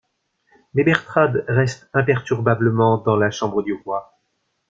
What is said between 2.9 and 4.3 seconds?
dans la chambre du roi.